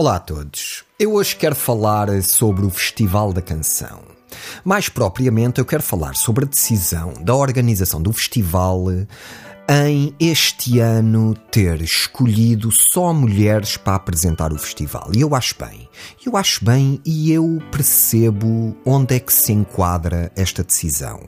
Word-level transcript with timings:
Olá 0.00 0.16
a 0.16 0.18
todos. 0.18 0.82
Eu 0.98 1.12
hoje 1.12 1.36
quero 1.36 1.54
falar 1.54 2.08
sobre 2.22 2.64
o 2.64 2.70
Festival 2.70 3.34
da 3.34 3.42
Canção. 3.42 4.00
Mais 4.64 4.88
propriamente, 4.88 5.58
eu 5.58 5.64
quero 5.66 5.82
falar 5.82 6.16
sobre 6.16 6.46
a 6.46 6.48
decisão 6.48 7.12
da 7.20 7.34
organização 7.34 8.00
do 8.00 8.10
festival 8.10 8.86
em 9.72 10.12
este 10.18 10.80
ano 10.80 11.32
ter 11.48 11.80
escolhido 11.80 12.72
só 12.72 13.14
mulheres 13.14 13.76
para 13.76 13.94
apresentar 13.94 14.52
o 14.52 14.58
festival. 14.58 15.12
E 15.14 15.20
eu 15.20 15.32
acho 15.32 15.54
bem. 15.56 15.88
Eu 16.26 16.36
acho 16.36 16.64
bem 16.64 17.00
e 17.06 17.30
eu 17.30 17.62
percebo 17.70 18.76
onde 18.84 19.14
é 19.14 19.20
que 19.20 19.32
se 19.32 19.52
enquadra 19.52 20.32
esta 20.34 20.64
decisão. 20.64 21.20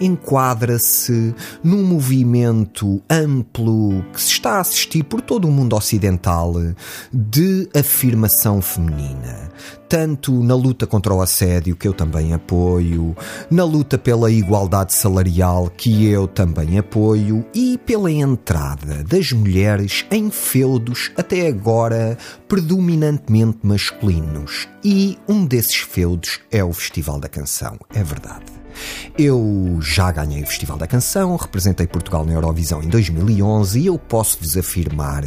Enquadra-se 0.00 1.34
num 1.62 1.84
movimento 1.84 3.02
amplo 3.10 4.02
que 4.10 4.22
se 4.22 4.30
está 4.30 4.52
a 4.52 4.60
assistir 4.60 5.04
por 5.04 5.20
todo 5.20 5.46
o 5.46 5.52
mundo 5.52 5.76
ocidental 5.76 6.54
de 7.12 7.68
afirmação 7.74 8.62
feminina 8.62 9.52
tanto 9.92 10.42
na 10.42 10.54
luta 10.54 10.86
contra 10.86 11.12
o 11.12 11.20
assédio, 11.20 11.76
que 11.76 11.86
eu 11.86 11.92
também 11.92 12.32
apoio, 12.32 13.14
na 13.50 13.62
luta 13.62 13.98
pela 13.98 14.30
igualdade 14.30 14.94
salarial, 14.94 15.68
que 15.68 16.06
eu 16.06 16.26
também 16.26 16.78
apoio, 16.78 17.44
e 17.54 17.76
pela 17.76 18.10
entrada 18.10 19.04
das 19.04 19.32
mulheres 19.32 20.06
em 20.10 20.30
feudos 20.30 21.10
até 21.14 21.46
agora 21.46 22.16
predominantemente 22.48 23.58
masculinos. 23.62 24.66
E 24.82 25.18
um 25.28 25.44
desses 25.44 25.76
feudos 25.76 26.40
é 26.50 26.64
o 26.64 26.72
Festival 26.72 27.20
da 27.20 27.28
Canção, 27.28 27.78
é 27.94 28.02
verdade. 28.02 28.46
Eu 29.18 29.76
já 29.82 30.10
ganhei 30.10 30.42
o 30.42 30.46
Festival 30.46 30.78
da 30.78 30.86
Canção, 30.86 31.36
representei 31.36 31.86
Portugal 31.86 32.24
na 32.24 32.32
Eurovisão 32.32 32.82
em 32.82 32.88
2011 32.88 33.78
e 33.78 33.86
eu 33.88 33.98
posso 33.98 34.38
vos 34.38 34.56
afirmar 34.56 35.22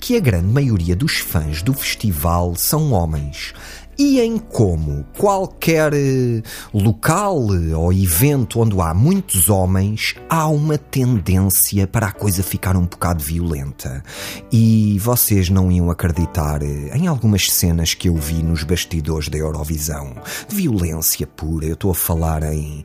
que 0.00 0.16
a 0.16 0.20
grande 0.20 0.48
maioria 0.48 0.96
dos 0.96 1.18
fãs 1.18 1.62
do 1.62 1.72
festival 1.72 2.56
são 2.56 2.90
homens 2.90 3.54
e 3.98 4.20
em 4.20 4.38
como 4.38 5.04
qualquer 5.18 5.92
eh, 5.92 6.40
local 6.72 7.52
eh, 7.52 7.74
ou 7.74 7.92
evento 7.92 8.60
onde 8.60 8.80
há 8.80 8.94
muitos 8.94 9.50
homens, 9.50 10.14
há 10.30 10.46
uma 10.46 10.78
tendência 10.78 11.84
para 11.84 12.06
a 12.06 12.12
coisa 12.12 12.44
ficar 12.44 12.76
um 12.76 12.86
bocado 12.86 13.24
violenta. 13.24 14.02
E 14.52 14.96
vocês 15.00 15.50
não 15.50 15.72
iam 15.72 15.90
acreditar 15.90 16.62
eh, 16.62 16.96
em 16.96 17.08
algumas 17.08 17.50
cenas 17.50 17.92
que 17.92 18.08
eu 18.08 18.14
vi 18.14 18.40
nos 18.40 18.62
bastidores 18.62 19.28
da 19.28 19.38
Eurovisão. 19.38 20.14
De 20.48 20.54
violência 20.54 21.26
pura, 21.26 21.66
eu 21.66 21.74
estou 21.74 21.90
a 21.90 21.94
falar 21.94 22.44
em 22.44 22.84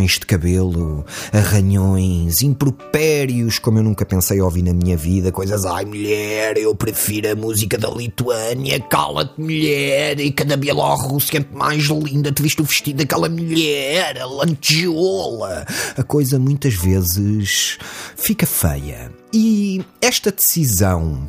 de 0.00 0.26
cabelo, 0.26 1.04
arranhões, 1.32 2.42
impropérios, 2.42 3.58
como 3.58 3.78
eu 3.78 3.82
nunca 3.82 4.06
pensei 4.06 4.40
ouvir 4.40 4.62
na 4.62 4.72
minha 4.72 4.96
vida, 4.96 5.30
coisas, 5.30 5.64
ai 5.64 5.84
mulher, 5.84 6.56
eu 6.56 6.74
prefiro 6.74 7.30
a 7.30 7.34
música 7.34 7.76
da 7.76 7.90
Lituânia, 7.90 8.80
cala-te 8.80 9.40
mulher, 9.40 10.18
e 10.18 10.32
cada 10.32 10.56
Bielorrússia 10.56 11.38
é 11.38 11.56
mais 11.56 11.84
linda, 11.84 12.32
te 12.32 12.42
viste 12.42 12.62
o 12.62 12.64
vestido 12.64 12.98
daquela 12.98 13.28
mulher, 13.28 14.18
a 14.20 14.26
lantejola. 14.26 15.66
A 15.96 16.02
coisa 16.02 16.38
muitas 16.38 16.74
vezes 16.74 17.78
fica 18.16 18.46
feia. 18.46 19.12
E 19.32 19.84
esta 20.00 20.32
decisão 20.32 21.28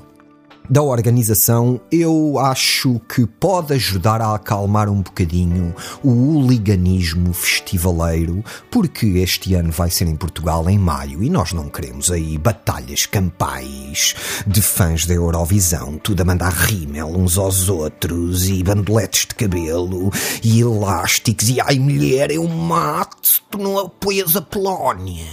da 0.69 0.81
organização, 0.81 1.79
eu 1.91 2.39
acho 2.39 2.99
que 3.01 3.25
pode 3.25 3.73
ajudar 3.73 4.21
a 4.21 4.33
acalmar 4.33 4.89
um 4.89 5.01
bocadinho 5.01 5.75
o 6.01 6.09
hooliganismo 6.09 7.33
festivaleiro, 7.33 8.43
porque 8.71 9.05
este 9.17 9.53
ano 9.55 9.71
vai 9.71 9.89
ser 9.89 10.07
em 10.07 10.15
Portugal 10.15 10.69
em 10.69 10.77
maio 10.77 11.23
e 11.23 11.29
nós 11.29 11.51
não 11.51 11.69
queremos 11.69 12.09
aí 12.09 12.37
batalhas 12.37 13.05
campais 13.05 14.15
de 14.47 14.61
fãs 14.61 15.05
da 15.05 15.13
Eurovisão, 15.13 15.97
tudo 15.97 16.21
a 16.21 16.25
mandar 16.25 16.53
rímel 16.53 17.07
uns 17.07 17.37
aos 17.37 17.67
outros 17.69 18.47
e 18.47 18.63
bandoletes 18.63 19.25
de 19.25 19.35
cabelo 19.35 20.11
e 20.41 20.61
elásticos 20.61 21.49
e 21.49 21.59
ai 21.59 21.77
mulher, 21.77 22.31
eu 22.31 22.47
mato, 22.47 23.41
tu 23.49 23.57
não 23.57 23.77
apoias 23.77 24.35
a 24.35 24.41
Polónia. 24.41 25.25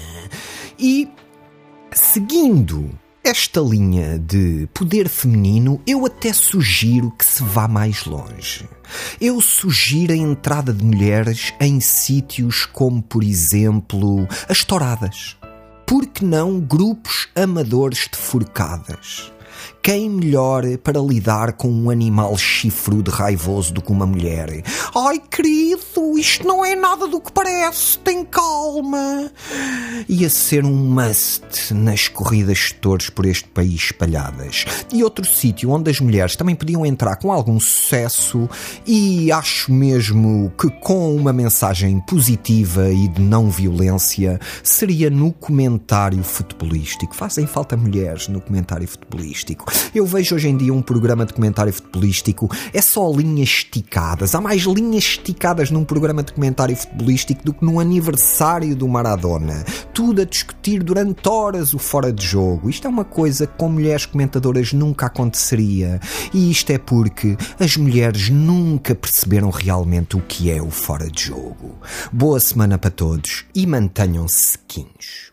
E 0.79 1.09
seguindo 1.93 2.91
esta 3.23 3.61
linha 3.61 4.19
de 4.19 4.67
poder 4.73 5.09
feminino, 5.09 5.81
eu 5.87 6.07
até 6.07 6.33
sugiro 6.33 7.11
que 7.11 7.25
se 7.25 7.43
vá 7.43 7.69
mais 7.69 8.05
longe. 8.07 8.69
Eu 9.21 9.41
sugiro 9.41 10.13
a 10.13 10.17
entrada 10.17 10.73
de 10.73 10.83
mulheres 10.83 11.53
em 11.61 11.81
sítios 11.81 12.65
como, 12.67 13.03
por 13.03 13.23
exemplo, 13.23 14.27
as 14.49 14.65
touradas. 14.65 15.37
Por 15.87 16.07
que 16.07 16.25
não 16.25 16.61
grupos 16.61 17.29
amadores 17.37 18.09
de 18.11 18.17
forcadas? 18.17 19.31
Quem 19.83 20.11
melhor 20.11 20.63
para 20.85 21.01
lidar 21.01 21.55
com 21.55 21.71
um 21.71 21.89
animal 21.89 22.37
chifrudo 22.37 23.11
raivoso 23.11 23.73
do 23.73 23.81
que 23.81 23.91
uma 23.91 24.05
mulher? 24.05 24.63
Ai, 24.95 25.19
querido, 25.19 26.19
isto 26.19 26.47
não 26.47 26.63
é 26.63 26.77
nada 26.77 27.09
do 27.09 27.19
que 27.19 27.33
parece, 27.33 27.99
tem 28.01 28.23
calma. 28.23 29.33
Ia 30.07 30.29
ser 30.29 30.67
um 30.67 30.77
must 30.77 31.73
nas 31.73 32.09
corridas 32.09 32.59
de 32.59 32.75
touros 32.75 33.09
por 33.09 33.25
este 33.25 33.49
país 33.49 33.85
espalhadas. 33.85 34.67
E 34.93 35.03
outro 35.03 35.25
sítio 35.25 35.71
onde 35.71 35.91
as 35.91 35.99
mulheres 35.99 36.37
também 36.37 36.55
podiam 36.55 36.85
entrar 36.85 37.17
com 37.17 37.33
algum 37.33 37.59
sucesso 37.59 38.49
e 38.87 39.33
acho 39.33 39.73
mesmo 39.73 40.53
que 40.61 40.69
com 40.69 41.17
uma 41.17 41.33
mensagem 41.33 42.01
positiva 42.01 42.91
e 42.91 43.09
de 43.09 43.23
não 43.23 43.49
violência 43.49 44.39
seria 44.63 45.09
no 45.09 45.33
comentário 45.33 46.23
futebolístico. 46.23 47.17
Fazem 47.17 47.47
falta 47.47 47.79
mulheres 47.79 48.29
no 48.29 48.43
comentário 48.43 48.87
futebolístico. 48.87 49.70
Eu 49.95 50.07
vejo 50.07 50.35
hoje 50.35 50.49
em 50.49 50.57
dia 50.57 50.73
um 50.73 50.83
programa 50.83 51.27
de 51.27 51.33
comentário 51.33 51.73
futebolístico, 51.73 52.51
é 52.73 52.81
só 52.81 53.11
linhas 53.11 53.49
esticadas. 53.49 54.35
Há 54.35 54.41
mais 54.41 54.63
linhas 54.63 55.05
esticadas 55.05 55.71
num 55.71 55.85
programa 55.85 56.23
de 56.23 56.33
comentário 56.33 56.77
futebolístico 56.77 57.45
do 57.45 57.53
que 57.53 57.65
num 57.65 57.81
aniversário 57.81 58.75
do 58.77 58.89
Maradona. 58.89 59.65
Tudo 59.93 60.23
a 60.23 60.25
discutir 60.25 60.83
durante 60.83 61.29
horas 61.29 61.75
o 61.75 61.79
fora 61.79 62.13
de 62.13 62.25
jogo. 62.25 62.71
Isto 62.71 62.87
é 62.87 62.91
uma 62.91 63.05
coisa 63.05 63.47
que 63.47 63.57
com 63.59 63.69
mulheres 63.69 64.07
comentadoras 64.07 64.73
nunca 64.73 65.07
aconteceria. 65.07 66.01
E 66.33 66.51
isto 66.51 66.71
é 66.71 66.79
porque 66.79 67.37
as 67.59 67.77
mulheres 67.77 68.29
nunca 68.31 68.95
perceberam 68.95 69.51
realmente 69.51 70.17
o 70.17 70.21
que 70.21 70.51
é 70.51 70.61
o 70.63 70.71
fora 70.71 71.11
de 71.11 71.25
jogo. 71.25 71.79
Boa 72.13 72.41
semana 72.41 72.79
para 72.79 72.91
todos 72.91 73.45
e 73.55 73.67
mantenham-se 73.67 74.53
sequinhos. 74.53 75.30